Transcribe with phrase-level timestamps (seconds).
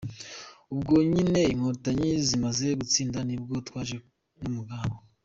[0.73, 3.95] Ubwo nyine Inkotanyi zimaze gutsinda ni bwo twaje
[4.41, 4.93] n’umugabo.